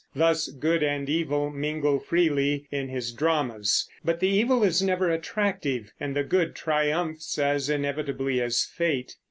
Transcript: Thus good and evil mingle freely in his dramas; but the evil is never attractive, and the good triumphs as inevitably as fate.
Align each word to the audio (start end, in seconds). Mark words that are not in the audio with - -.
Thus 0.15 0.47
good 0.47 0.81
and 0.81 1.07
evil 1.07 1.51
mingle 1.51 1.99
freely 1.99 2.67
in 2.71 2.89
his 2.89 3.11
dramas; 3.11 3.87
but 4.03 4.19
the 4.19 4.27
evil 4.29 4.63
is 4.63 4.81
never 4.81 5.11
attractive, 5.11 5.91
and 5.99 6.15
the 6.15 6.23
good 6.23 6.55
triumphs 6.55 7.37
as 7.37 7.69
inevitably 7.69 8.41
as 8.41 8.65
fate. 8.65 9.13